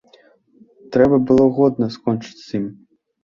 [0.95, 2.65] Трэба было годна скончыць з ім.